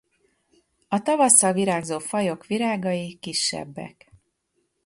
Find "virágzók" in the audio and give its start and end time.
1.53-2.01